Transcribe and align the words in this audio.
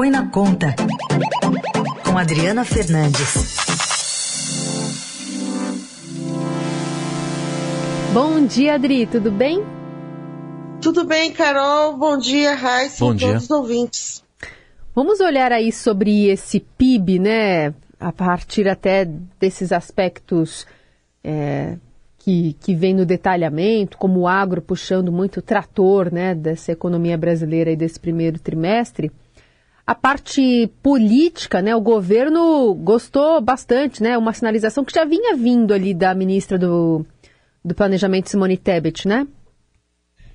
Põe 0.00 0.10
na 0.10 0.30
Conta, 0.30 0.74
com 2.06 2.16
Adriana 2.16 2.64
Fernandes. 2.64 3.58
Bom 8.14 8.46
dia, 8.46 8.76
Adri, 8.76 9.04
tudo 9.04 9.30
bem? 9.30 9.62
Tudo 10.80 11.04
bem, 11.04 11.30
Carol. 11.30 11.98
Bom 11.98 12.16
dia, 12.16 12.54
Raíssa 12.54 13.04
e 13.04 13.18
todos 13.18 13.42
os 13.42 13.50
ouvintes. 13.50 14.24
Vamos 14.94 15.20
olhar 15.20 15.52
aí 15.52 15.70
sobre 15.70 16.30
esse 16.30 16.60
PIB, 16.60 17.18
né? 17.18 17.74
A 18.00 18.10
partir 18.10 18.70
até 18.70 19.04
desses 19.38 19.70
aspectos 19.70 20.66
é, 21.22 21.76
que, 22.16 22.54
que 22.58 22.74
vem 22.74 22.94
no 22.94 23.04
detalhamento, 23.04 23.98
como 23.98 24.20
o 24.20 24.26
agro 24.26 24.62
puxando 24.62 25.12
muito 25.12 25.40
o 25.40 25.42
trator 25.42 26.10
né, 26.10 26.34
dessa 26.34 26.72
economia 26.72 27.18
brasileira 27.18 27.70
e 27.70 27.76
desse 27.76 28.00
primeiro 28.00 28.38
trimestre. 28.38 29.12
A 29.86 29.94
parte 29.94 30.70
política, 30.82 31.60
né, 31.60 31.74
o 31.74 31.80
governo 31.80 32.74
gostou 32.74 33.40
bastante, 33.40 34.02
né, 34.02 34.16
uma 34.16 34.32
sinalização 34.32 34.84
que 34.84 34.94
já 34.94 35.04
vinha 35.04 35.34
vindo 35.36 35.74
ali 35.74 35.92
da 35.92 36.14
ministra 36.14 36.58
do, 36.58 37.04
do 37.64 37.74
Planejamento, 37.74 38.30
Simone 38.30 38.56
Tebet, 38.56 39.08
né? 39.08 39.26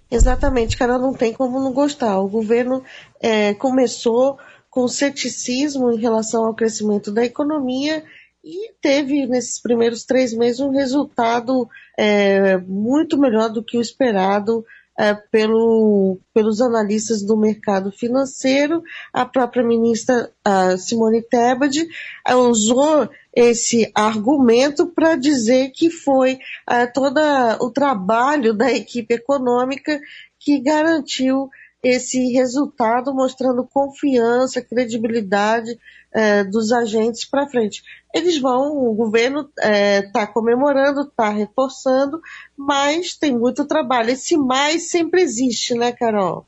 Exatamente, 0.10 0.78
cara, 0.78 0.98
não 0.98 1.14
tem 1.14 1.34
como 1.34 1.60
não 1.60 1.74
gostar. 1.74 2.20
O 2.20 2.30
governo 2.30 2.84
é, 3.20 3.54
começou 3.54 4.38
com 4.70 4.88
ceticismo 4.88 5.92
em 5.92 5.98
relação 5.98 6.46
ao 6.46 6.54
crescimento 6.54 7.12
da 7.12 7.24
economia 7.24 8.04
e 8.44 8.72
teve 8.80 9.26
nesses 9.26 9.60
primeiros 9.60 10.04
três 10.04 10.34
meses 10.34 10.60
um 10.60 10.70
resultado 10.70 11.68
é, 11.98 12.58
muito 12.58 13.18
melhor 13.18 13.50
do 13.50 13.64
que 13.64 13.78
o 13.78 13.82
esperado 13.82 14.64
é, 14.98 15.14
pelo, 15.14 16.18
pelos 16.34 16.62
analistas 16.62 17.22
do 17.22 17.36
mercado 17.36 17.92
financeiro. 17.92 18.82
A 19.12 19.26
própria 19.26 19.64
ministra 19.64 20.32
a 20.44 20.78
Simone 20.78 21.22
Tebet 21.22 21.88
usou 22.34 23.10
esse 23.36 23.92
argumento 23.94 24.88
para 24.88 25.16
dizer 25.16 25.72
que 25.72 25.90
foi 25.90 26.40
é, 26.70 26.88
todo 26.88 27.20
o 27.60 27.70
trabalho 27.70 28.54
da 28.54 28.72
equipe 28.72 29.14
econômica 29.14 30.00
que 30.40 30.60
garantiu 30.60 31.50
esse 31.86 32.32
resultado, 32.32 33.14
mostrando 33.14 33.64
confiança, 33.64 34.60
credibilidade 34.60 35.78
é, 36.12 36.44
dos 36.44 36.72
agentes 36.72 37.24
para 37.26 37.48
frente. 37.48 37.84
Eles 38.12 38.40
vão, 38.40 38.76
o 38.76 38.96
governo 38.96 39.48
está 39.56 40.22
é, 40.22 40.26
comemorando, 40.26 41.02
está 41.02 41.30
reforçando, 41.30 42.20
mas 42.58 43.16
tem 43.16 43.38
muito 43.38 43.68
trabalho. 43.68 44.10
Esse 44.10 44.36
mais 44.36 44.90
sempre 44.90 45.22
existe, 45.22 45.76
né, 45.76 45.92
Carol? 45.92 46.48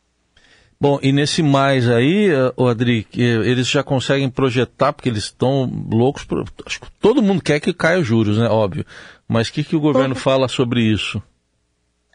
Bom, 0.82 0.98
e 1.04 1.12
nesse 1.12 1.44
mais 1.44 1.88
aí, 1.88 2.30
o 2.56 2.68
Adri, 2.68 3.08
eles 3.14 3.68
já 3.68 3.84
conseguem 3.84 4.30
projetar, 4.30 4.92
porque 4.92 5.10
eles 5.10 5.26
estão 5.26 5.72
loucos, 5.92 6.24
por, 6.24 6.46
acho 6.66 6.82
que 6.82 6.92
todo 7.00 7.22
mundo 7.22 7.44
quer 7.44 7.60
que 7.60 7.74
caia 7.74 8.00
os 8.00 8.08
juros, 8.08 8.40
né, 8.40 8.48
óbvio. 8.48 8.86
Mas 9.28 9.50
o 9.50 9.54
que, 9.54 9.64
que 9.64 9.76
o 9.76 9.80
governo 9.80 10.16
todo... 10.16 10.24
fala 10.24 10.48
sobre 10.48 10.82
isso? 10.82 11.22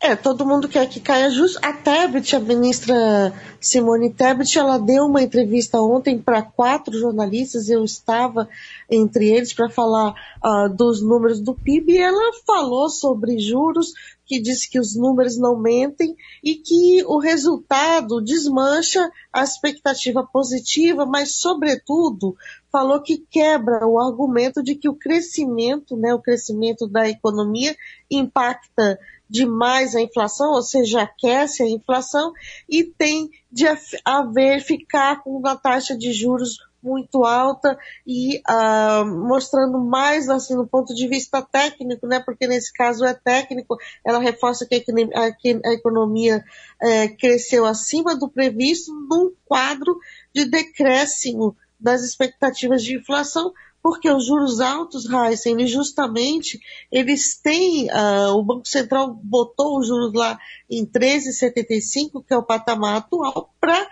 É, 0.05 0.17
todo 0.17 0.45
mundo 0.45 0.69
quer 0.69 0.89
que 0.89 0.98
caia 0.98 1.31
justo. 1.31 1.61
A 1.62 1.72
Tebet, 1.72 2.34
a 2.34 2.41
ministra 2.41 3.33
Simone 3.61 4.12
Tebet, 4.12 4.58
ela 4.58 4.77
deu 4.77 5.05
uma 5.05 5.22
entrevista 5.22 5.81
ontem 5.81 6.19
para 6.19 6.42
quatro 6.42 6.98
jornalistas, 6.98 7.69
eu 7.69 7.84
estava 7.84 8.48
entre 8.91 9.30
eles 9.30 9.53
para 9.53 9.70
falar 9.70 10.12
uh, 10.45 10.69
dos 10.75 11.00
números 11.00 11.41
do 11.41 11.55
PIB, 11.55 11.92
e 11.92 11.98
ela 11.98 12.33
falou 12.45 12.89
sobre 12.89 13.39
juros, 13.39 13.92
que 14.27 14.41
disse 14.41 14.69
que 14.69 14.80
os 14.80 14.97
números 14.97 15.39
não 15.39 15.56
mentem 15.56 16.17
e 16.42 16.56
que 16.56 17.05
o 17.06 17.20
resultado 17.20 18.20
desmancha 18.20 19.08
a 19.33 19.45
expectativa 19.45 20.27
positiva, 20.27 21.06
mas, 21.06 21.36
sobretudo, 21.36 22.34
falou 22.73 23.00
que 23.00 23.19
quebra 23.30 23.86
o 23.86 24.00
argumento 24.00 24.64
de 24.64 24.75
que 24.75 24.89
o 24.89 24.97
crescimento, 24.97 25.97
né, 25.97 26.12
o 26.12 26.20
crescimento 26.20 26.89
da 26.89 27.08
economia 27.08 27.77
impacta 28.11 28.98
demais 29.33 29.97
a 29.97 30.01
inflação, 30.03 30.53
ou 30.53 30.63
seja, 30.63 31.01
aquece 31.01 31.63
a 31.63 31.69
inflação 31.69 32.35
e 32.69 32.85
tem 32.85 33.31
de 33.51 33.65
haver, 34.05 34.61
ficar 34.61 35.23
com 35.23 35.31
uma 35.31 35.57
taxa 35.57 35.97
de 35.97 36.13
juros 36.13 36.59
muito 36.83 37.25
alta 37.25 37.79
e 38.07 38.41
uh, 38.41 39.07
mostrando 39.07 39.79
mais 39.79 40.29
assim 40.29 40.55
no 40.55 40.67
ponto 40.67 40.92
de 40.95 41.09
vista 41.09 41.41
técnico, 41.41 42.07
né? 42.07 42.21
Porque 42.21 42.47
nesse 42.47 42.73
caso 42.73 43.07
é 43.07 43.15
técnico, 43.15 43.79
ela 44.05 44.19
reforça 44.19 44.67
que 44.67 44.75
a, 45.15 45.73
economia 45.73 46.45
é, 46.83 47.09
cresceu 47.09 47.65
acima 47.65 48.17
do 48.17 48.29
previsto 48.29 48.92
num 48.92 49.33
quadro 49.47 49.97
de 50.35 50.45
decréscimo 50.45 51.57
das 51.81 52.03
expectativas 52.03 52.83
de 52.83 52.97
inflação, 52.97 53.53
porque 53.83 54.09
os 54.09 54.27
juros 54.27 54.61
altos, 54.61 55.05
Heisen, 55.11 55.55
eles 55.55 55.70
justamente, 55.70 56.61
eles 56.91 57.37
têm, 57.37 57.89
uh, 57.91 58.37
o 58.37 58.45
Banco 58.45 58.67
Central 58.67 59.13
botou 59.13 59.79
os 59.79 59.89
juros 59.89 60.13
lá 60.15 60.39
em 60.70 60.87
13,75, 60.87 62.25
que 62.25 62.33
é 62.33 62.37
o 62.37 62.45
patamar 62.45 62.97
atual, 62.98 63.53
para 63.61 63.89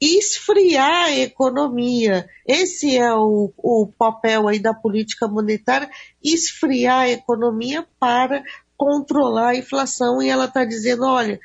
esfriar 0.00 1.04
a 1.04 1.18
economia. 1.18 2.26
Esse 2.46 2.96
é 2.96 3.12
o, 3.14 3.52
o 3.56 3.92
papel 3.98 4.48
aí 4.48 4.58
da 4.58 4.72
política 4.72 5.28
monetária, 5.28 5.90
esfriar 6.22 7.00
a 7.00 7.10
economia 7.10 7.86
para 8.00 8.42
controlar 8.76 9.48
a 9.48 9.56
inflação. 9.56 10.22
E 10.22 10.28
ela 10.28 10.46
está 10.46 10.64
dizendo, 10.64 11.04
olha, 11.04 11.38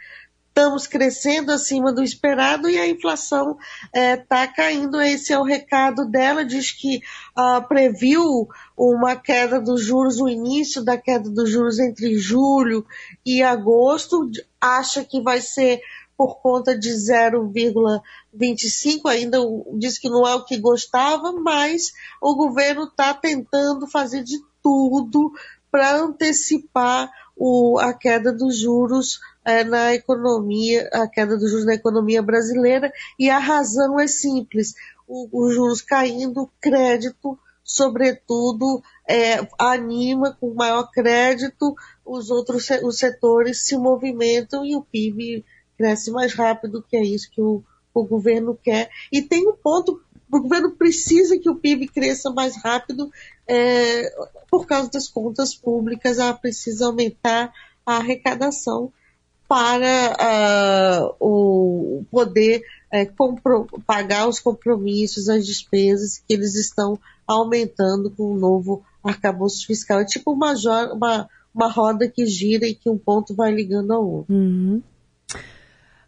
estamos 0.51 0.85
crescendo 0.85 1.51
acima 1.51 1.91
do 1.93 2.03
esperado 2.03 2.69
e 2.69 2.77
a 2.77 2.87
inflação 2.87 3.57
está 3.85 3.99
é, 3.99 4.17
tá 4.17 4.45
caindo. 4.47 5.01
Esse 5.01 5.31
é 5.31 5.39
o 5.39 5.43
recado 5.43 6.05
dela. 6.05 6.43
Diz 6.45 6.71
que 6.71 7.01
uh, 7.37 7.65
previu 7.67 8.49
uma 8.77 9.15
queda 9.15 9.61
dos 9.61 9.81
juros, 9.81 10.19
o 10.19 10.27
início 10.27 10.83
da 10.83 10.97
queda 10.97 11.29
dos 11.29 11.49
juros 11.49 11.79
entre 11.79 12.15
julho 12.15 12.85
e 13.25 13.41
agosto. 13.41 14.29
Acha 14.59 15.05
que 15.05 15.21
vai 15.21 15.39
ser 15.39 15.79
por 16.17 16.41
conta 16.41 16.77
de 16.77 16.89
0,25, 16.89 19.09
ainda 19.09 19.39
diz 19.73 19.97
que 19.97 20.07
não 20.07 20.27
é 20.27 20.35
o 20.35 20.45
que 20.45 20.55
gostava, 20.57 21.31
mas 21.31 21.93
o 22.21 22.35
governo 22.35 22.83
está 22.83 23.11
tentando 23.11 23.87
fazer 23.87 24.23
de 24.23 24.39
tudo 24.61 25.31
para 25.71 25.95
antecipar 25.95 27.09
o, 27.35 27.79
a 27.79 27.91
queda 27.91 28.31
dos 28.31 28.59
juros 28.59 29.19
é, 29.43 29.63
na 29.63 29.93
economia, 29.93 30.89
a 30.93 31.07
queda 31.07 31.37
dos 31.37 31.49
juros 31.49 31.65
na 31.65 31.73
economia 31.73 32.21
brasileira, 32.21 32.91
e 33.17 33.29
a 33.29 33.39
razão 33.39 33.99
é 33.99 34.07
simples. 34.07 34.73
os 35.07 35.53
juros 35.53 35.81
caindo, 35.81 36.49
crédito, 36.59 37.37
sobretudo, 37.63 38.81
é, 39.07 39.47
anima 39.57 40.37
com 40.39 40.53
maior 40.53 40.89
crédito, 40.91 41.75
os 42.05 42.29
outros 42.29 42.69
os 42.83 42.97
setores 42.97 43.65
se 43.65 43.77
movimentam 43.77 44.65
e 44.65 44.75
o 44.75 44.81
PIB 44.81 45.45
cresce 45.77 46.11
mais 46.11 46.33
rápido, 46.33 46.83
que 46.87 46.95
é 46.95 47.03
isso 47.03 47.29
que 47.31 47.41
o, 47.41 47.63
o 47.93 48.03
governo 48.03 48.57
quer. 48.61 48.89
E 49.11 49.21
tem 49.21 49.47
um 49.47 49.53
ponto 49.53 50.01
o 50.31 50.39
governo 50.39 50.71
precisa 50.71 51.37
que 51.37 51.49
o 51.49 51.55
PIB 51.55 51.89
cresça 51.89 52.29
mais 52.29 52.55
rápido 52.55 53.11
é, 53.45 54.15
por 54.49 54.65
causa 54.65 54.89
das 54.89 55.09
contas 55.09 55.53
públicas, 55.53 56.19
ela 56.19 56.33
precisa 56.33 56.85
aumentar 56.85 57.53
a 57.85 57.97
arrecadação 57.97 58.93
para 59.51 61.11
uh, 61.11 61.15
o 61.19 62.05
poder 62.09 62.63
uh, 62.93 63.81
pagar 63.85 64.25
os 64.29 64.39
compromissos, 64.39 65.27
as 65.27 65.45
despesas 65.45 66.23
que 66.25 66.33
eles 66.33 66.55
estão 66.55 66.97
aumentando 67.27 68.09
com 68.09 68.31
o 68.31 68.39
novo 68.39 68.81
arcabouço 69.03 69.67
fiscal. 69.67 69.99
É 69.99 70.05
tipo 70.05 70.31
uma, 70.31 70.53
uma, 70.93 71.27
uma 71.53 71.69
roda 71.69 72.07
que 72.07 72.25
gira 72.25 72.65
e 72.65 72.73
que 72.73 72.89
um 72.89 72.97
ponto 72.97 73.35
vai 73.35 73.51
ligando 73.51 73.91
ao 73.91 74.09
outro. 74.09 74.33
Uhum. 74.33 74.81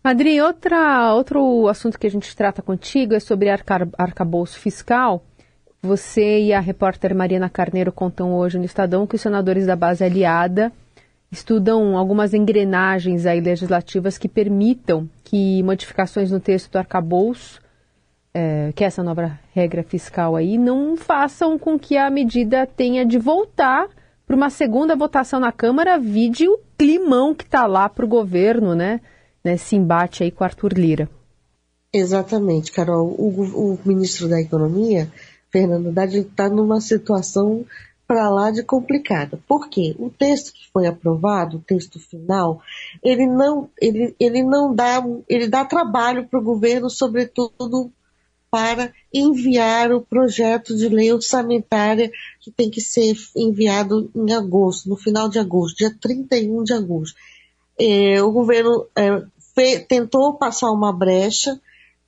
Adri, 0.01 0.39
outra, 0.39 1.13
outro 1.13 1.67
assunto 1.67 1.99
que 1.99 2.07
a 2.07 2.11
gente 2.11 2.33
trata 2.33 2.61
contigo 2.61 3.13
é 3.13 3.19
sobre 3.19 3.49
arca, 3.49 3.89
arcabouço 3.97 4.57
fiscal. 4.57 5.21
Você 5.81 6.43
e 6.43 6.53
a 6.53 6.61
repórter 6.61 7.13
Mariana 7.13 7.49
Carneiro 7.49 7.91
contam 7.91 8.33
hoje 8.33 8.57
no 8.57 8.63
Estadão 8.63 9.05
que 9.05 9.15
os 9.15 9.21
senadores 9.21 9.65
da 9.65 9.75
base 9.75 10.01
aliada 10.01 10.71
estudam 11.33 11.97
algumas 11.97 12.33
engrenagens 12.33 13.25
aí 13.25 13.41
legislativas 13.41 14.17
que 14.17 14.29
permitam 14.29 15.09
que 15.23 15.61
modificações 15.63 16.31
no 16.31 16.39
texto 16.39 16.71
do 16.71 16.77
arcabouço, 16.77 17.59
é, 18.33 18.71
que 18.73 18.83
é 18.83 18.87
essa 18.87 19.03
nova 19.03 19.39
regra 19.51 19.83
fiscal 19.83 20.35
aí, 20.35 20.57
não 20.57 20.95
façam 20.95 21.57
com 21.57 21.77
que 21.77 21.97
a 21.97 22.09
medida 22.09 22.65
tenha 22.65 23.05
de 23.05 23.17
voltar 23.17 23.87
para 24.25 24.35
uma 24.35 24.49
segunda 24.49 24.95
votação 24.95 25.39
na 25.39 25.51
Câmara, 25.51 25.99
vide 25.99 26.47
o 26.47 26.59
climão 26.77 27.33
que 27.33 27.43
está 27.43 27.65
lá 27.65 27.89
para 27.89 28.05
o 28.05 28.07
governo, 28.07 28.73
né? 28.73 29.01
nesse 29.43 29.75
embate 29.75 30.23
aí 30.23 30.31
com 30.31 30.43
Arthur 30.43 30.73
Lira. 30.73 31.09
Exatamente, 31.91 32.71
Carol. 32.71 33.07
O, 33.07 33.73
o 33.73 33.79
ministro 33.85 34.27
da 34.27 34.39
Economia, 34.39 35.11
Fernando 35.51 35.89
Haddad, 35.89 36.17
está 36.17 36.49
numa 36.49 36.79
situação 36.79 37.65
para 38.07 38.29
lá 38.29 38.51
de 38.51 38.63
complicada. 38.63 39.39
Por 39.47 39.69
quê? 39.69 39.95
O 39.97 40.09
texto 40.09 40.53
que 40.53 40.69
foi 40.71 40.85
aprovado, 40.85 41.57
o 41.57 41.61
texto 41.61 41.99
final, 41.99 42.61
ele 43.01 43.25
não, 43.25 43.69
ele, 43.81 44.15
ele 44.19 44.43
não 44.43 44.73
dá, 44.73 45.03
ele 45.27 45.47
dá 45.47 45.65
trabalho 45.65 46.27
para 46.27 46.39
o 46.39 46.43
governo, 46.43 46.89
sobretudo 46.89 47.91
para 48.51 48.93
enviar 49.11 49.91
o 49.91 50.01
projeto 50.01 50.75
de 50.77 50.87
lei 50.87 51.11
orçamentária 51.11 52.11
que 52.39 52.51
tem 52.51 52.69
que 52.69 52.81
ser 52.81 53.15
enviado 53.35 54.11
em 54.15 54.31
agosto, 54.31 54.87
no 54.87 54.95
final 54.95 55.27
de 55.27 55.39
agosto, 55.39 55.77
dia 55.77 55.95
31 55.99 56.63
de 56.63 56.73
agosto. 56.73 57.17
É, 57.79 58.21
o 58.21 58.31
governo 58.31 58.85
é, 58.95 59.23
fe, 59.55 59.79
tentou 59.79 60.35
passar 60.35 60.69
uma 60.69 60.93
brecha 60.93 61.59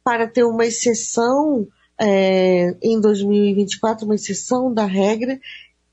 para 0.04 0.28
ter 0.28 0.44
uma 0.44 0.66
exceção 0.68 1.68
é, 2.00 2.76
em 2.82 3.00
2024, 3.02 4.06
uma 4.06 4.14
exceção 4.14 4.72
da 4.72 4.86
regra, 4.86 5.40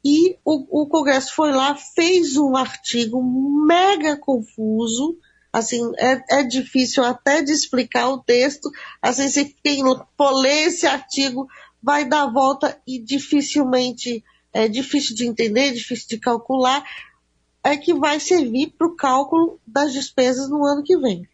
e 0.04 0.36
o, 0.44 0.82
o 0.82 0.86
Congresso 0.86 1.34
foi 1.34 1.52
lá, 1.52 1.76
fez 1.76 2.36
um 2.36 2.56
artigo 2.56 3.22
mega 3.22 4.16
confuso, 4.16 5.16
assim, 5.52 5.80
é, 5.96 6.40
é, 6.40 6.42
difícil 6.42 7.04
até 7.04 7.42
de 7.42 7.52
explicar 7.52 8.08
o 8.08 8.18
texto, 8.18 8.70
assim, 9.00 9.28
se 9.28 9.54
quem 9.62 9.84
ler 9.84 10.66
esse 10.66 10.86
artigo 10.86 11.46
vai 11.80 12.04
dar 12.04 12.26
volta 12.26 12.80
e 12.86 12.98
dificilmente, 12.98 14.24
é 14.52 14.66
difícil 14.66 15.14
de 15.14 15.26
entender, 15.26 15.72
difícil 15.72 16.08
de 16.08 16.18
calcular, 16.18 16.84
é 17.62 17.76
que 17.76 17.94
vai 17.94 18.18
servir 18.18 18.74
para 18.76 18.88
o 18.88 18.96
cálculo 18.96 19.60
das 19.64 19.92
despesas 19.92 20.48
no 20.48 20.64
ano 20.64 20.82
que 20.82 20.96
vem. 20.96 21.28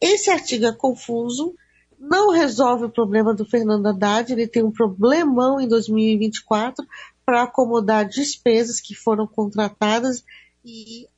Esse 0.00 0.30
artigo 0.30 0.66
é 0.66 0.72
confuso, 0.72 1.54
não 1.98 2.30
resolve 2.30 2.84
o 2.84 2.90
problema 2.90 3.34
do 3.34 3.44
Fernando 3.44 3.86
Haddad, 3.86 4.32
ele 4.32 4.46
tem 4.46 4.62
um 4.62 4.70
problemão 4.70 5.60
em 5.60 5.66
2024 5.66 6.86
para 7.26 7.42
acomodar 7.42 8.08
despesas 8.08 8.80
que 8.80 8.94
foram 8.94 9.26
contratadas 9.26 10.24
e 10.64 11.08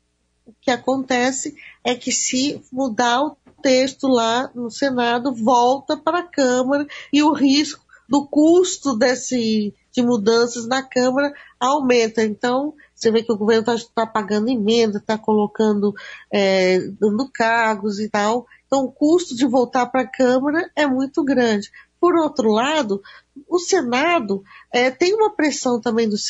o 0.47 0.55
que 0.63 0.71
acontece 0.71 1.55
é 1.85 1.95
que 1.95 2.11
se 2.11 2.63
mudar 2.73 3.23
o 3.23 3.37
texto 3.63 4.09
lá 4.09 4.51
no 4.55 4.71
Senado, 4.71 5.35
volta 5.35 5.95
para 5.95 6.21
a 6.21 6.27
Câmara 6.27 6.87
e 7.13 7.23
o 7.23 7.35
risco 7.35 7.85
do 8.09 8.27
custo 8.27 8.97
desse, 8.97 9.75
de 9.93 10.03
mudanças 10.03 10.67
na 10.67 10.83
Câmara 10.83 11.31
aumenta. 11.61 12.25
Então, 12.25 12.73
você 12.95 13.11
vê 13.11 13.23
que 13.23 13.31
o 13.31 13.37
governo 13.37 13.75
está 13.75 13.91
tá 13.95 14.07
pagando 14.07 14.49
emenda, 14.49 14.97
está 14.97 15.19
colocando, 15.19 15.93
é, 16.33 16.79
dando 16.99 17.31
cargos 17.31 18.01
e 18.01 18.09
tal. 18.09 18.47
Então, 18.67 18.85
o 18.85 18.93
custo 18.93 19.37
de 19.37 19.47
voltar 19.47 19.87
para 19.87 20.03
a 20.03 20.11
Câmara 20.11 20.71
é 20.75 20.87
muito 20.87 21.23
grande. 21.23 21.71
Por 22.01 22.15
outro 22.17 22.51
lado, 22.51 23.03
o 23.49 23.59
Senado 23.59 24.43
é, 24.73 24.91
tem 24.91 25.15
uma 25.15 25.35
pressão 25.35 25.81
também 25.81 26.09
dos, 26.09 26.29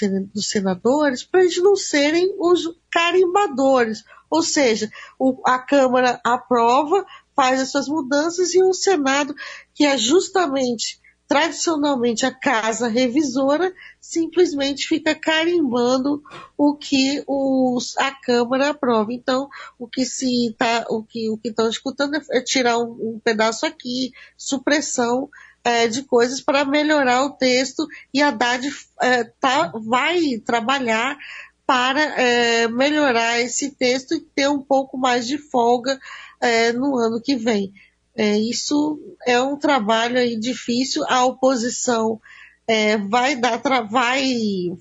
senadores 0.49 1.23
para 1.23 1.41
eles 1.41 1.57
não 1.63 1.77
serem 1.77 2.35
os 2.39 2.63
carimbadores, 2.91 4.05
ou 4.31 4.43
seja, 4.43 4.91
o, 5.19 5.41
a 5.47 5.59
Câmara 5.59 6.21
aprova, 6.25 7.07
faz 7.35 7.61
as 7.61 7.71
suas 7.71 7.89
mudanças 7.89 8.55
e 8.55 8.63
o 8.63 8.73
Senado, 8.73 9.35
que 9.75 9.85
é 9.85 9.97
justamente 9.97 11.01
tradicionalmente 11.29 12.25
a 12.25 12.33
casa 12.33 12.89
revisora 12.89 13.73
simplesmente 14.01 14.89
fica 14.89 15.15
carimbando 15.15 16.23
o 16.57 16.75
que 16.75 17.23
os, 17.27 17.95
a 17.99 18.11
Câmara 18.11 18.71
aprova. 18.71 19.13
Então, 19.13 19.47
o 19.79 19.87
que 19.87 20.07
se 20.07 20.55
tá, 20.57 20.87
o 20.89 21.05
que 21.05 21.29
o 21.29 21.37
que 21.37 21.51
estão 21.51 21.69
escutando 21.69 22.17
é, 22.17 22.39
é 22.39 22.41
tirar 22.41 22.79
um, 22.79 22.93
um, 22.93 23.21
pedaço 23.23 23.67
aqui, 23.67 24.13
supressão 24.39 25.29
é, 25.69 25.87
de 25.87 26.03
coisas 26.03 26.41
para 26.41 26.65
melhorar 26.65 27.27
o 27.27 27.31
texto 27.31 27.87
e 28.13 28.23
a 28.23 28.29
Haddad 28.29 28.67
é, 29.03 29.25
tá, 29.25 29.71
vai 29.85 30.39
trabalhar 30.39 31.19
para 31.67 32.01
é, 32.01 32.67
melhorar 32.69 33.39
esse 33.39 33.73
texto 33.73 34.15
e 34.15 34.21
ter 34.21 34.49
um 34.49 34.63
pouco 34.63 34.97
mais 34.97 35.27
de 35.27 35.37
folga 35.37 36.01
é, 36.41 36.73
no 36.73 36.97
ano 36.97 37.21
que 37.21 37.37
vem. 37.37 37.71
É, 38.17 38.39
isso 38.39 38.99
é 39.27 39.39
um 39.43 39.59
trabalho 39.59 40.19
aí 40.19 40.39
difícil. 40.39 41.05
A 41.07 41.27
oposição 41.27 42.19
é, 42.67 42.97
vai 42.97 43.37
dar, 43.37 43.61
vai, 43.91 44.25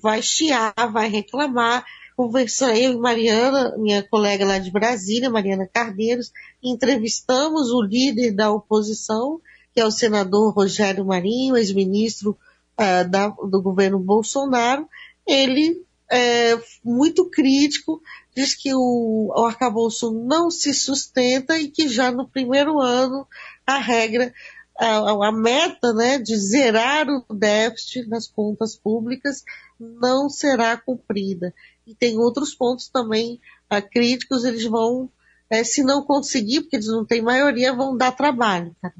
vai 0.00 0.22
chiar, 0.22 0.72
vai 0.90 1.08
reclamar. 1.10 1.84
Conversei 2.16 2.86
eu 2.86 2.94
e 2.94 2.98
Mariana, 2.98 3.76
minha 3.76 4.02
colega 4.02 4.46
lá 4.46 4.58
de 4.58 4.70
Brasília, 4.70 5.28
Mariana 5.28 5.68
Cardeiros, 5.70 6.32
entrevistamos 6.62 7.70
o 7.70 7.82
líder 7.82 8.32
da 8.32 8.50
oposição, 8.50 9.40
que 9.78 9.82
é 9.82 9.86
o 9.86 9.92
senador 9.92 10.52
Rogério 10.52 11.04
Marinho, 11.04 11.56
ex-ministro 11.56 12.36
uh, 12.76 13.48
do 13.48 13.62
governo 13.62 13.96
Bolsonaro. 14.00 14.88
Ele 15.24 15.86
é 16.10 16.60
muito 16.82 17.30
crítico, 17.30 18.02
diz 18.34 18.56
que 18.56 18.74
o, 18.74 19.32
o 19.32 19.46
arcabouço 19.46 20.10
não 20.10 20.50
se 20.50 20.74
sustenta 20.74 21.56
e 21.60 21.68
que 21.68 21.88
já 21.88 22.10
no 22.10 22.26
primeiro 22.26 22.80
ano 22.80 23.24
a 23.64 23.78
regra, 23.78 24.34
a, 24.76 25.28
a 25.28 25.30
meta 25.30 25.92
né, 25.92 26.18
de 26.18 26.36
zerar 26.36 27.06
o 27.08 27.32
déficit 27.32 28.08
nas 28.08 28.26
contas 28.26 28.74
públicas 28.74 29.44
não 29.78 30.28
será 30.28 30.76
cumprida. 30.76 31.54
E 31.86 31.94
tem 31.94 32.18
outros 32.18 32.52
pontos 32.52 32.88
também 32.88 33.40
uh, 33.72 33.80
críticos, 33.88 34.44
eles 34.44 34.64
vão, 34.64 35.08
é, 35.48 35.62
se 35.62 35.84
não 35.84 36.02
conseguir, 36.02 36.62
porque 36.62 36.74
eles 36.74 36.88
não 36.88 37.04
têm 37.04 37.22
maioria, 37.22 37.72
vão 37.72 37.96
dar 37.96 38.10
trabalho. 38.10 38.74
Tá? 38.82 38.92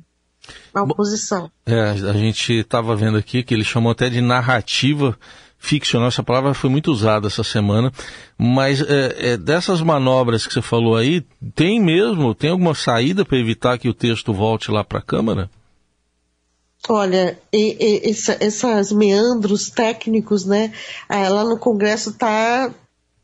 A 0.74 0.82
oposição. 0.82 1.50
É, 1.66 1.80
a 1.80 2.12
gente 2.12 2.52
estava 2.52 2.94
vendo 2.96 3.18
aqui 3.18 3.42
que 3.42 3.54
ele 3.54 3.64
chamou 3.64 3.92
até 3.92 4.08
de 4.08 4.20
narrativa 4.20 5.18
ficcional, 5.58 6.08
essa 6.08 6.22
palavra 6.22 6.54
foi 6.54 6.70
muito 6.70 6.90
usada 6.90 7.26
essa 7.26 7.42
semana, 7.42 7.92
mas 8.38 8.80
é, 8.80 9.32
é, 9.32 9.36
dessas 9.36 9.80
manobras 9.80 10.46
que 10.46 10.54
você 10.54 10.62
falou 10.62 10.96
aí, 10.96 11.20
tem 11.54 11.80
mesmo, 11.80 12.34
tem 12.34 12.50
alguma 12.50 12.74
saída 12.74 13.24
para 13.24 13.38
evitar 13.38 13.76
que 13.76 13.88
o 13.88 13.94
texto 13.94 14.32
volte 14.32 14.70
lá 14.70 14.84
para 14.84 15.00
a 15.00 15.02
Câmara? 15.02 15.50
Olha, 16.88 17.38
e, 17.52 17.76
e, 17.80 18.10
essa, 18.10 18.36
essas 18.40 18.92
meandros 18.92 19.68
técnicos, 19.68 20.44
né? 20.44 20.72
Ah, 21.08 21.28
lá 21.28 21.44
no 21.44 21.58
Congresso 21.58 22.12
tá, 22.12 22.72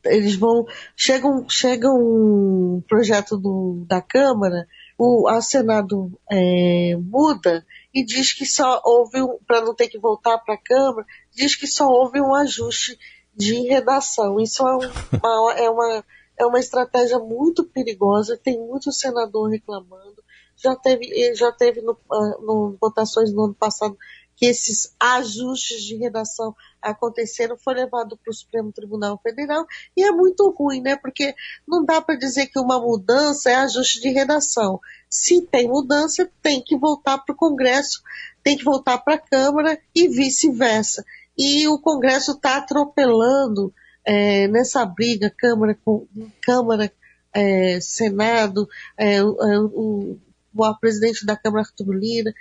eles 0.04 0.34
vão 0.34 0.66
chega 0.96 1.26
um, 1.28 1.48
chega 1.48 1.88
um 1.88 2.82
projeto 2.88 3.38
do, 3.38 3.84
da 3.88 4.02
Câmara, 4.02 4.66
o 4.98 5.40
Senado 5.40 6.18
é, 6.30 6.96
muda 6.96 7.64
e 7.92 8.04
diz 8.04 8.32
que 8.32 8.46
só 8.46 8.80
houve, 8.84 9.18
para 9.46 9.60
não 9.60 9.74
ter 9.74 9.88
que 9.88 9.98
voltar 9.98 10.38
para 10.38 10.54
a 10.54 10.62
Câmara, 10.62 11.06
diz 11.32 11.56
que 11.56 11.66
só 11.66 11.88
houve 11.88 12.20
um 12.20 12.34
ajuste 12.34 12.98
de 13.34 13.62
redação. 13.68 14.40
Isso 14.40 14.66
é 14.66 14.76
uma, 14.76 15.54
é 15.54 15.70
uma, 15.70 16.04
é 16.38 16.46
uma 16.46 16.60
estratégia 16.60 17.18
muito 17.18 17.64
perigosa, 17.64 18.36
tem 18.42 18.58
muito 18.58 18.92
senador 18.92 19.50
reclamando. 19.50 20.22
Já 20.56 20.76
teve, 20.76 21.34
já 21.34 21.50
teve 21.50 21.80
no, 21.80 21.98
ah, 22.12 22.38
no 22.40 22.76
votações 22.80 23.32
no 23.32 23.44
ano 23.44 23.54
passado 23.54 23.96
que 24.36 24.46
esses 24.46 24.94
ajustes 24.98 25.82
de 25.82 25.96
redação 25.96 26.54
aconteceram, 26.80 27.56
foi 27.56 27.74
levado 27.74 28.16
para 28.16 28.30
o 28.30 28.34
Supremo 28.34 28.72
Tribunal 28.72 29.18
Federal 29.22 29.66
e 29.96 30.02
é 30.02 30.10
muito 30.10 30.50
ruim, 30.50 30.80
né? 30.80 30.96
Porque 30.96 31.34
não 31.66 31.84
dá 31.84 32.00
para 32.00 32.16
dizer 32.16 32.46
que 32.46 32.58
uma 32.58 32.80
mudança 32.80 33.50
é 33.50 33.54
ajuste 33.54 34.00
de 34.00 34.10
redação. 34.10 34.80
Se 35.08 35.42
tem 35.42 35.68
mudança, 35.68 36.28
tem 36.42 36.62
que 36.62 36.76
voltar 36.76 37.18
para 37.18 37.32
o 37.32 37.36
Congresso, 37.36 38.02
tem 38.42 38.56
que 38.56 38.64
voltar 38.64 38.98
para 38.98 39.14
a 39.14 39.18
Câmara 39.18 39.78
e 39.94 40.08
vice-versa. 40.08 41.04
E 41.36 41.66
o 41.68 41.78
Congresso 41.78 42.32
está 42.32 42.58
atropelando 42.58 43.72
é, 44.04 44.46
nessa 44.48 44.84
briga 44.84 45.32
Câmara 45.36 45.76
com 45.84 46.06
Câmara, 46.42 46.92
é, 47.32 47.80
Senado, 47.80 48.68
é, 48.96 49.22
o, 49.22 50.18
o 50.54 50.78
presidente 50.78 51.26
da 51.26 51.36
Câmara, 51.36 51.62
Arthur 51.62 51.92
Lira, 51.92 52.32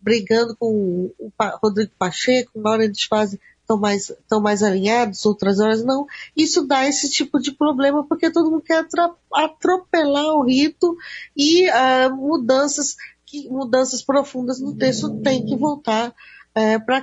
brigando 0.00 0.56
com 0.56 1.10
o 1.18 1.32
Rodrigo 1.62 1.92
Pacheco, 1.98 2.60
na 2.60 2.70
hora 2.70 2.84
eles 2.84 3.02
fazem 3.04 3.38
estão 3.70 3.78
mais, 3.78 4.10
estão 4.10 4.40
mais 4.40 4.62
alinhados, 4.62 5.24
outras 5.24 5.60
horas 5.60 5.84
não. 5.84 6.06
Isso 6.36 6.66
dá 6.66 6.86
esse 6.86 7.08
tipo 7.08 7.38
de 7.38 7.52
problema 7.52 8.04
porque 8.04 8.30
todo 8.30 8.50
mundo 8.50 8.62
quer 8.62 8.84
atropelar 9.32 10.34
o 10.34 10.44
rito 10.44 10.96
e 11.36 11.68
uh, 11.70 12.16
mudanças, 12.16 12.96
que, 13.24 13.48
mudanças 13.48 14.02
profundas 14.02 14.60
no 14.60 14.74
texto 14.76 15.20
tem 15.22 15.44
que 15.44 15.56
voltar 15.56 16.08
uh, 16.10 16.84
para 16.84 16.98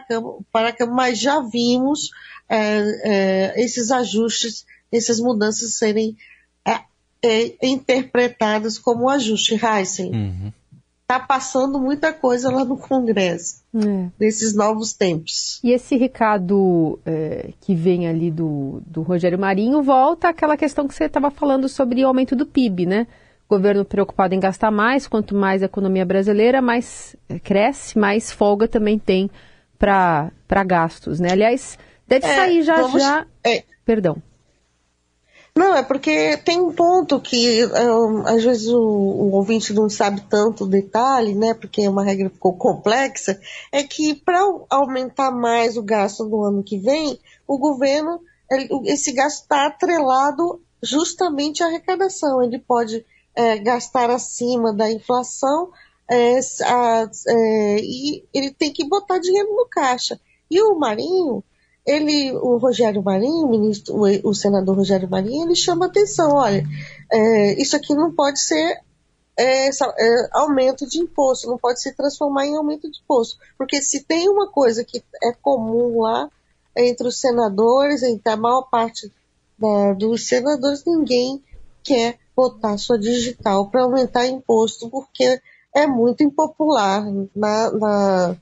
a 0.69 0.73
Câmara, 0.73 0.93
mas 0.93 1.17
já 1.17 1.39
vimos 1.39 2.09
uh, 2.51 3.53
esses 3.55 3.89
ajustes, 3.91 4.65
essas 4.91 5.19
mudanças 5.19 5.75
serem 5.75 6.17
é, 7.23 7.53
interpretadas 7.61 8.77
como 8.77 9.09
ajuste, 9.09 9.55
Heisen. 9.55 10.11
Uhum. 10.11 10.53
Tá 11.05 11.19
passando 11.19 11.79
muita 11.79 12.11
coisa 12.11 12.51
lá 12.51 12.65
no 12.65 12.77
Congresso, 12.77 13.63
é. 13.73 14.09
nesses 14.19 14.53
novos 14.53 14.91
tempos. 14.91 15.59
E 15.63 15.71
esse 15.71 15.95
recado 15.95 16.99
é, 17.05 17.51
que 17.61 17.73
vem 17.73 18.09
ali 18.09 18.29
do, 18.29 18.81
do 18.85 19.03
Rogério 19.03 19.39
Marinho 19.39 19.81
volta 19.81 20.27
àquela 20.27 20.57
questão 20.57 20.85
que 20.85 20.93
você 20.93 21.05
estava 21.05 21.31
falando 21.31 21.69
sobre 21.69 22.03
o 22.03 22.07
aumento 22.07 22.35
do 22.35 22.45
PIB, 22.45 22.85
né? 22.85 23.07
O 23.49 23.55
governo 23.55 23.85
preocupado 23.85 24.35
em 24.35 24.39
gastar 24.39 24.69
mais, 24.69 25.07
quanto 25.07 25.33
mais 25.33 25.63
a 25.63 25.67
economia 25.67 26.05
brasileira 26.05 26.61
mais 26.61 27.15
é, 27.29 27.39
cresce, 27.39 27.97
mais 27.97 28.29
folga 28.29 28.67
também 28.67 28.99
tem 28.99 29.31
para 29.79 30.29
gastos, 30.65 31.21
né? 31.21 31.31
Aliás, 31.31 31.79
deve 32.05 32.25
é, 32.25 32.35
sair 32.35 32.63
já 32.63 32.81
vamos, 32.81 33.01
já. 33.01 33.25
É, 33.45 33.63
Perdão. 33.87 34.21
Não, 35.57 35.75
é 35.75 35.81
porque 35.81 36.37
tem 36.37 36.61
um 36.61 36.71
ponto 36.71 37.19
que 37.19 37.65
um, 37.65 38.27
às 38.27 38.43
vezes 38.43 38.67
o, 38.67 38.79
o, 38.79 39.31
ouvinte 39.31 39.73
não 39.73 39.89
sabe 39.89 40.21
tanto 40.29 40.67
detalhe, 40.67 41.33
né? 41.33 41.55
Porque 41.55 41.81
é 41.81 41.89
uma 41.89 42.03
regra 42.03 42.29
ficou 42.29 42.53
complexa, 42.55 43.41
é 43.71 43.81
que 43.81 44.13
para 44.13 44.39
aumentar 44.69 45.31
mais 45.31 45.75
o 45.75 45.81
gasto 45.81 46.25
no 46.25 46.43
ano 46.43 46.63
que 46.63 46.77
vem, 46.77 47.19
o 47.47 47.57
governo, 47.57 48.21
esse 48.85 49.11
gasto 49.11 49.41
está 49.41 49.65
atrelado 49.65 50.61
justamente 50.83 51.63
à 51.63 51.65
arrecadação. 51.65 52.43
Ele 52.43 52.59
pode 52.59 53.03
é, 53.35 53.57
gastar 53.57 54.11
acima 54.11 54.71
da 54.71 54.91
inflação 54.91 55.71
é, 56.07 56.37
a, 56.65 57.09
é, 57.29 57.79
e 57.81 58.23
ele 58.31 58.51
tem 58.51 58.71
que 58.71 58.87
botar 58.87 59.17
dinheiro 59.17 59.55
no 59.55 59.65
caixa. 59.65 60.19
E 60.51 60.61
o 60.61 60.77
Marinho, 60.77 61.43
ele, 61.87 62.33
o 62.33 62.57
Rogério 62.57 63.01
Marinho, 63.01 63.45
o, 63.45 63.49
ministro, 63.49 63.95
o, 63.95 64.29
o 64.29 64.35
senador 64.35 64.75
Rogério 64.75 65.09
Marinho, 65.09 65.45
ele 65.45 65.55
chama 65.55 65.85
atenção, 65.85 66.33
olha, 66.33 66.63
é, 67.11 67.61
isso 67.61 67.77
aqui 67.77 67.95
não 67.95 68.13
pode 68.13 68.39
ser 68.39 68.81
é, 69.39 69.69
é, 69.69 70.29
aumento 70.33 70.85
de 70.85 70.99
imposto, 70.99 71.47
não 71.47 71.57
pode 71.57 71.81
se 71.81 71.93
transformar 71.93 72.45
em 72.45 72.57
aumento 72.57 72.91
de 72.91 72.99
imposto. 72.99 73.37
Porque 73.57 73.81
se 73.81 74.03
tem 74.03 74.27
uma 74.27 74.49
coisa 74.49 74.83
que 74.83 75.01
é 75.23 75.31
comum 75.31 76.01
lá 76.01 76.29
entre 76.75 77.07
os 77.07 77.21
senadores, 77.21 78.03
entre 78.03 78.31
a 78.31 78.37
maior 78.37 78.63
parte 78.63 79.11
da, 79.57 79.93
dos 79.93 80.27
senadores, 80.27 80.83
ninguém 80.85 81.41
quer 81.83 82.19
botar 82.35 82.77
sua 82.77 82.99
digital 82.99 83.69
para 83.69 83.83
aumentar 83.83 84.27
imposto, 84.27 84.89
porque 84.89 85.41
é 85.73 85.87
muito 85.87 86.21
impopular 86.21 87.05
na, 87.35 87.71
na 87.71 88.37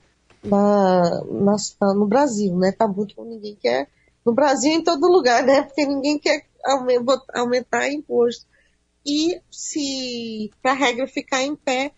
na, 0.45 1.23
na, 1.25 1.93
no 1.93 2.07
Brasil, 2.07 2.55
né? 2.57 2.71
Tá 2.71 2.87
muito 2.87 3.23
ninguém 3.23 3.55
quer. 3.55 3.87
No 4.25 4.33
Brasil 4.33 4.71
em 4.71 4.83
todo 4.83 5.07
lugar, 5.07 5.43
né? 5.43 5.63
Porque 5.63 5.85
ninguém 5.85 6.17
quer 6.17 6.45
aumentar 7.33 7.89
imposto. 7.91 8.45
E 9.05 9.39
se 9.51 10.51
para 10.61 10.71
a 10.71 10.75
regra 10.75 11.07
ficar 11.07 11.43
em 11.43 11.55
pé, 11.55 11.91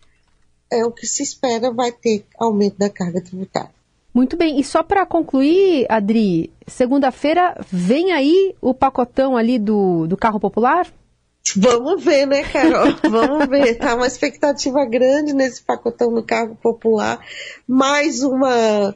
é 0.70 0.84
o 0.84 0.92
que 0.92 1.06
se 1.06 1.22
espera 1.22 1.72
vai 1.72 1.90
ter 1.90 2.26
aumento 2.38 2.76
da 2.76 2.90
carga 2.90 3.22
tributária. 3.22 3.78
Muito 4.12 4.36
bem, 4.36 4.58
e 4.58 4.64
só 4.64 4.82
para 4.82 5.06
concluir, 5.06 5.86
Adri, 5.88 6.52
segunda-feira 6.66 7.56
vem 7.70 8.12
aí 8.12 8.54
o 8.60 8.74
pacotão 8.74 9.36
ali 9.36 9.58
do, 9.58 10.06
do 10.06 10.16
carro 10.16 10.40
popular? 10.40 10.92
Vamos 11.56 12.02
ver, 12.02 12.26
né, 12.26 12.42
Carol? 12.44 12.94
Vamos 13.08 13.48
ver. 13.48 13.76
Tá 13.76 13.94
uma 13.94 14.06
expectativa 14.06 14.84
grande 14.84 15.32
nesse 15.32 15.62
pacotão 15.62 16.12
do 16.12 16.22
cargo 16.22 16.54
popular. 16.56 17.18
Mais 17.66 18.22
uma 18.22 18.94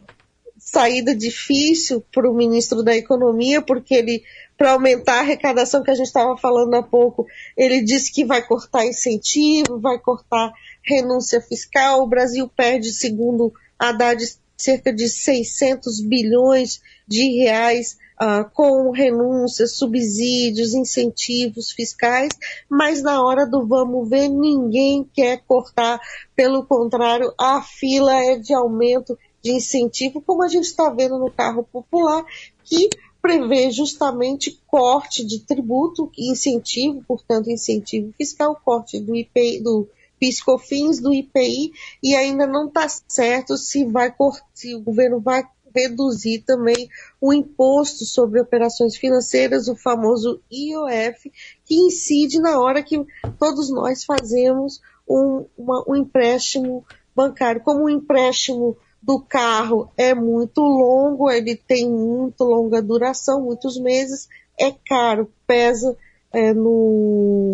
saída 0.59 1.15
difícil 1.15 2.05
para 2.13 2.31
o 2.31 2.35
ministro 2.35 2.83
da 2.83 2.97
Economia, 2.97 3.61
porque 3.61 3.95
ele, 3.95 4.23
para 4.57 4.73
aumentar 4.73 5.17
a 5.17 5.21
arrecadação 5.21 5.83
que 5.83 5.91
a 5.91 5.95
gente 5.95 6.07
estava 6.07 6.37
falando 6.37 6.75
há 6.75 6.83
pouco, 6.83 7.27
ele 7.57 7.83
disse 7.83 8.13
que 8.13 8.25
vai 8.25 8.43
cortar 8.43 8.87
incentivo, 8.87 9.81
vai 9.81 9.99
cortar 9.99 10.53
renúncia 10.83 11.41
fiscal. 11.41 12.03
O 12.03 12.07
Brasil 12.07 12.49
perde, 12.49 12.93
segundo 12.93 13.53
Haddad, 13.79 14.23
cerca 14.57 14.93
de 14.93 15.09
600 15.09 16.01
bilhões 16.01 16.81
de 17.09 17.39
reais 17.41 17.99
uh, 18.21 18.49
com 18.53 18.91
renúncias, 18.91 19.77
subsídios, 19.77 20.75
incentivos 20.75 21.71
fiscais, 21.71 22.31
mas 22.69 23.03
na 23.03 23.23
hora 23.25 23.47
do 23.47 23.67
vamos 23.67 24.09
ver, 24.09 24.29
ninguém 24.29 25.09
quer 25.13 25.43
cortar. 25.47 26.01
Pelo 26.35 26.65
contrário, 26.65 27.33
a 27.39 27.63
fila 27.63 28.15
é 28.15 28.37
de 28.37 28.55
aumento 28.55 29.19
de 29.43 29.53
incentivo, 29.53 30.21
como 30.21 30.43
a 30.43 30.49
gente 30.49 30.65
está 30.65 30.89
vendo 30.91 31.19
no 31.19 31.31
carro 31.31 31.65
popular, 31.65 32.25
que 32.65 32.89
prevê 33.21 33.71
justamente 33.71 34.61
corte 34.67 35.25
de 35.25 35.41
tributo, 35.41 36.11
incentivo, 36.19 37.05
portanto, 37.07 37.51
incentivo 37.51 38.13
fiscal, 38.19 38.61
corte 38.65 38.99
do 38.99 39.15
IPI, 39.15 39.61
do 39.61 39.89
PIS/COFINS, 40.19 41.01
do 41.01 41.13
IPI, 41.13 41.73
e 42.03 42.15
ainda 42.15 42.47
não 42.47 42.67
está 42.67 42.87
certo 42.89 43.57
se 43.57 43.85
vai 43.85 44.13
se 44.55 44.75
o 44.75 44.81
governo 44.81 45.21
vai 45.21 45.45
reduzir 45.75 46.45
também 46.47 46.89
o 47.21 47.33
imposto 47.33 48.05
sobre 48.05 48.41
operações 48.41 48.97
financeiras, 48.97 49.69
o 49.69 49.77
famoso 49.77 50.41
IOF, 50.51 51.31
que 51.65 51.75
incide 51.75 52.41
na 52.41 52.61
hora 52.61 52.83
que 52.83 53.05
todos 53.39 53.71
nós 53.71 54.05
fazemos 54.05 54.81
um, 55.09 55.45
uma, 55.57 55.85
um 55.89 55.97
empréstimo 55.97 56.85
bancário. 57.15 57.63
Como 57.63 57.85
o 57.85 57.91
empréstimo 57.91 58.77
do 59.03 59.21
carro 59.21 59.91
é 59.97 60.15
muito 60.15 60.61
longo, 60.61 61.31
ele 61.31 61.57
tem 61.57 61.89
muito 61.89 62.45
longa 62.45 62.81
duração, 62.81 63.43
muitos 63.43 63.79
meses, 63.79 64.29
é 64.59 64.71
caro, 64.71 65.31
pesa 65.47 65.97
é, 66.33 66.55
no, 66.55 67.53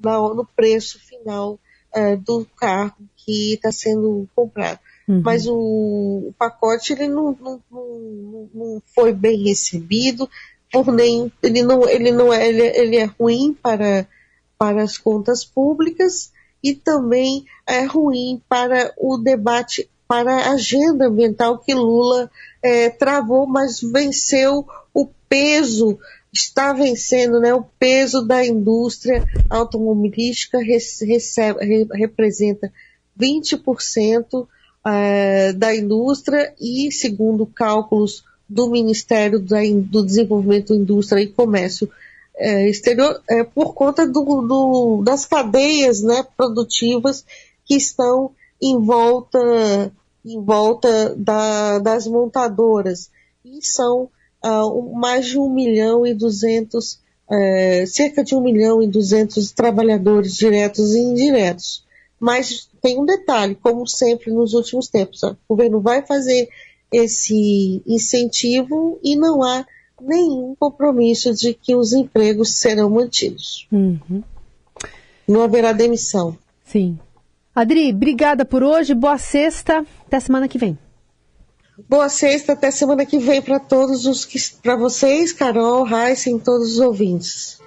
no 0.00 0.48
preço 0.54 0.98
final 1.00 1.58
é, 1.92 2.16
do 2.16 2.46
carro 2.56 2.94
que 3.16 3.54
está 3.54 3.72
sendo 3.72 4.28
comprado. 4.34 4.78
Uhum. 5.10 5.22
Mas 5.24 5.44
o, 5.44 5.56
o, 6.28 6.34
pacote 6.38 6.92
ele 6.92 7.08
não, 7.08 7.36
não, 7.40 7.60
não, 7.68 8.50
não, 8.54 8.82
foi 8.94 9.12
bem 9.12 9.42
recebido 9.42 10.30
por 10.72 10.92
nem 10.92 11.32
ele 11.42 11.64
não 11.64 11.88
ele 11.88 12.12
não 12.12 12.32
é 12.32 12.48
ele, 12.48 12.62
ele 12.62 12.96
é 12.96 13.06
ruim 13.06 13.52
para 13.52 14.06
para 14.56 14.84
as 14.84 14.96
contas 14.96 15.44
públicas 15.44 16.30
e 16.62 16.74
também 16.74 17.44
é 17.66 17.84
ruim 17.84 18.40
para 18.48 18.94
o 18.96 19.18
debate 19.18 19.90
para 20.06 20.36
a 20.36 20.52
agenda 20.52 21.08
ambiental 21.08 21.58
que 21.58 21.74
Lula 21.74 22.30
é, 22.62 22.88
travou, 22.88 23.48
mas 23.48 23.80
venceu 23.80 24.64
o 24.94 25.08
peso 25.28 25.98
está 26.32 26.72
vencendo 26.72 27.40
né, 27.40 27.52
o 27.52 27.64
peso 27.80 28.24
da 28.24 28.46
indústria 28.46 29.24
automobilística 29.48 30.58
recebe, 30.58 31.88
representa 31.92 32.72
20% 33.18 34.46
é, 34.86 35.52
da 35.52 35.74
indústria 35.74 36.54
e, 36.60 36.90
segundo 36.90 37.46
cálculos 37.46 38.24
do 38.48 38.68
Ministério 38.68 39.38
do 39.38 40.04
Desenvolvimento, 40.04 40.74
Indústria 40.74 41.22
e 41.22 41.28
Comércio 41.28 41.88
é, 42.36 42.68
Exterior, 42.68 43.20
é, 43.28 43.44
por 43.44 43.74
conta 43.74 44.06
do, 44.06 44.42
do, 44.42 45.02
das 45.04 45.26
cadeias 45.26 46.02
né, 46.02 46.24
produtivas 46.36 47.24
que 47.64 47.76
estão 47.76 48.32
em 48.60 48.78
volta, 48.80 49.92
em 50.24 50.42
volta 50.42 51.14
da, 51.16 51.78
das 51.78 52.06
montadoras. 52.06 53.10
E 53.44 53.64
são 53.64 54.08
uh, 54.44 54.94
mais 54.94 55.26
de 55.26 55.38
1 55.38 55.48
milhão 55.50 56.06
e 56.06 56.14
200, 56.14 56.98
é, 57.30 57.84
cerca 57.86 58.24
de 58.24 58.34
1 58.34 58.40
milhão 58.40 58.82
e 58.82 58.86
200 58.86 59.52
trabalhadores 59.52 60.34
diretos 60.34 60.94
e 60.94 60.98
indiretos. 60.98 61.84
Mas 62.20 62.68
tem 62.82 62.98
um 62.98 63.06
detalhe, 63.06 63.54
como 63.54 63.86
sempre 63.86 64.30
nos 64.30 64.52
últimos 64.52 64.88
tempos, 64.88 65.24
ó, 65.24 65.30
o 65.30 65.56
governo 65.56 65.80
vai 65.80 66.04
fazer 66.06 66.50
esse 66.92 67.82
incentivo 67.86 69.00
e 69.02 69.16
não 69.16 69.42
há 69.42 69.64
nenhum 70.00 70.54
compromisso 70.58 71.34
de 71.34 71.54
que 71.54 71.74
os 71.74 71.92
empregos 71.92 72.56
serão 72.58 72.90
mantidos. 72.90 73.66
Uhum. 73.72 74.22
Não 75.26 75.42
haverá 75.42 75.72
demissão. 75.72 76.36
Sim. 76.64 76.98
Adri, 77.54 77.90
obrigada 77.90 78.44
por 78.44 78.62
hoje, 78.62 78.94
boa 78.94 79.18
sexta, 79.18 79.84
até 80.06 80.20
semana 80.20 80.48
que 80.48 80.58
vem. 80.58 80.78
Boa 81.88 82.08
sexta, 82.08 82.52
até 82.52 82.70
semana 82.70 83.06
que 83.06 83.18
vem 83.18 83.40
para 83.40 83.58
todos 83.58 84.06
os 84.06 84.24
que 84.24 84.38
para 84.62 84.76
vocês, 84.76 85.32
Carol, 85.32 85.84
Raíssa 85.84 86.30
e 86.30 86.38
todos 86.38 86.74
os 86.74 86.80
ouvintes. 86.80 87.60